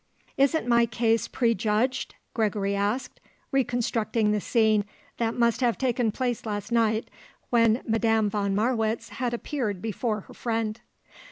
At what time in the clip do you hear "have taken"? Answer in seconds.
5.61-6.11